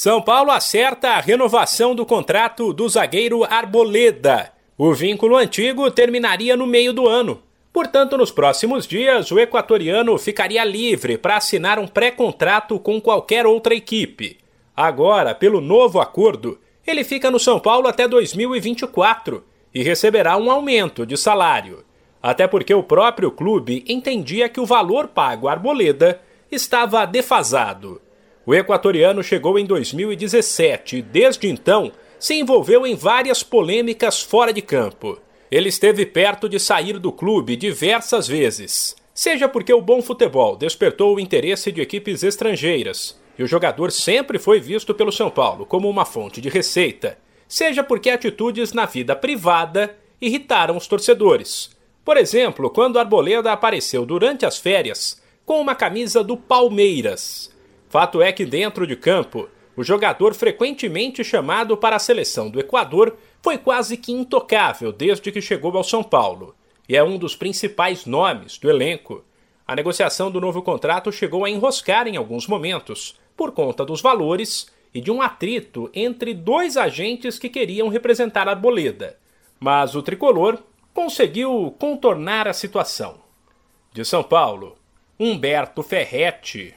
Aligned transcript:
São 0.00 0.22
Paulo 0.22 0.52
acerta 0.52 1.08
a 1.08 1.20
renovação 1.20 1.92
do 1.92 2.06
contrato 2.06 2.72
do 2.72 2.88
zagueiro 2.88 3.42
Arboleda. 3.42 4.52
O 4.78 4.94
vínculo 4.94 5.36
antigo 5.36 5.90
terminaria 5.90 6.56
no 6.56 6.68
meio 6.68 6.92
do 6.92 7.08
ano. 7.08 7.42
Portanto, 7.72 8.16
nos 8.16 8.30
próximos 8.30 8.86
dias, 8.86 9.32
o 9.32 9.40
equatoriano 9.40 10.16
ficaria 10.16 10.64
livre 10.64 11.18
para 11.18 11.36
assinar 11.36 11.80
um 11.80 11.88
pré-contrato 11.88 12.78
com 12.78 13.00
qualquer 13.00 13.44
outra 13.44 13.74
equipe. 13.74 14.38
Agora, 14.76 15.34
pelo 15.34 15.60
novo 15.60 15.98
acordo, 15.98 16.60
ele 16.86 17.02
fica 17.02 17.28
no 17.28 17.40
São 17.40 17.58
Paulo 17.58 17.88
até 17.88 18.06
2024 18.06 19.42
e 19.74 19.82
receberá 19.82 20.36
um 20.36 20.48
aumento 20.48 21.04
de 21.04 21.16
salário. 21.16 21.84
Até 22.22 22.46
porque 22.46 22.72
o 22.72 22.84
próprio 22.84 23.32
clube 23.32 23.84
entendia 23.88 24.48
que 24.48 24.60
o 24.60 24.64
valor 24.64 25.08
pago 25.08 25.48
à 25.48 25.50
Arboleda 25.54 26.20
estava 26.52 27.04
defasado. 27.04 28.00
O 28.48 28.54
equatoriano 28.54 29.22
chegou 29.22 29.58
em 29.58 29.66
2017 29.66 30.96
e, 30.96 31.02
desde 31.02 31.46
então, 31.48 31.92
se 32.18 32.32
envolveu 32.32 32.86
em 32.86 32.94
várias 32.94 33.42
polêmicas 33.42 34.22
fora 34.22 34.54
de 34.54 34.62
campo. 34.62 35.18
Ele 35.50 35.68
esteve 35.68 36.06
perto 36.06 36.48
de 36.48 36.58
sair 36.58 36.98
do 36.98 37.12
clube 37.12 37.56
diversas 37.56 38.26
vezes, 38.26 38.96
seja 39.12 39.50
porque 39.50 39.70
o 39.70 39.82
bom 39.82 40.00
futebol 40.00 40.56
despertou 40.56 41.14
o 41.14 41.20
interesse 41.20 41.70
de 41.70 41.82
equipes 41.82 42.22
estrangeiras 42.22 43.20
e 43.38 43.42
o 43.42 43.46
jogador 43.46 43.92
sempre 43.92 44.38
foi 44.38 44.58
visto 44.58 44.94
pelo 44.94 45.12
São 45.12 45.28
Paulo 45.28 45.66
como 45.66 45.86
uma 45.86 46.06
fonte 46.06 46.40
de 46.40 46.48
receita, 46.48 47.18
seja 47.46 47.84
porque 47.84 48.08
atitudes 48.08 48.72
na 48.72 48.86
vida 48.86 49.14
privada 49.14 49.94
irritaram 50.18 50.74
os 50.74 50.86
torcedores. 50.86 51.76
Por 52.02 52.16
exemplo, 52.16 52.70
quando 52.70 52.98
Arboleda 52.98 53.52
apareceu 53.52 54.06
durante 54.06 54.46
as 54.46 54.56
férias 54.56 55.22
com 55.44 55.60
uma 55.60 55.74
camisa 55.74 56.24
do 56.24 56.34
Palmeiras. 56.34 57.57
Fato 57.88 58.20
é 58.20 58.32
que 58.32 58.44
dentro 58.44 58.86
de 58.86 58.94
campo, 58.96 59.48
o 59.76 59.82
jogador 59.82 60.34
frequentemente 60.34 61.24
chamado 61.24 61.76
para 61.76 61.96
a 61.96 62.00
seleção 62.00 62.50
do 62.50 62.60
Equador 62.60 63.16
foi 63.40 63.56
quase 63.56 63.96
que 63.96 64.12
intocável 64.12 64.92
desde 64.92 65.32
que 65.32 65.40
chegou 65.40 65.76
ao 65.76 65.84
São 65.84 66.02
Paulo, 66.02 66.54
e 66.88 66.96
é 66.96 67.02
um 67.02 67.16
dos 67.16 67.36
principais 67.36 68.04
nomes 68.04 68.58
do 68.58 68.68
elenco. 68.68 69.24
A 69.66 69.76
negociação 69.76 70.30
do 70.30 70.40
novo 70.40 70.62
contrato 70.62 71.12
chegou 71.12 71.44
a 71.44 71.50
enroscar 71.50 72.06
em 72.08 72.16
alguns 72.16 72.46
momentos, 72.46 73.18
por 73.36 73.52
conta 73.52 73.84
dos 73.84 74.00
valores 74.00 74.68
e 74.92 75.00
de 75.00 75.10
um 75.10 75.22
atrito 75.22 75.90
entre 75.94 76.34
dois 76.34 76.76
agentes 76.76 77.38
que 77.38 77.48
queriam 77.48 77.88
representar 77.88 78.48
a 78.48 78.52
Arboleda. 78.52 79.16
Mas 79.60 79.94
o 79.94 80.02
tricolor 80.02 80.58
conseguiu 80.92 81.74
contornar 81.78 82.48
a 82.48 82.52
situação. 82.52 83.20
De 83.92 84.04
São 84.04 84.22
Paulo, 84.22 84.76
Humberto 85.20 85.82
Ferretti. 85.82 86.74